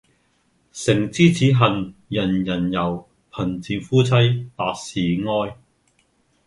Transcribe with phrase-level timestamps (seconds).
[0.73, 5.55] 誠知此恨人人有，貧賤夫妻百事哀。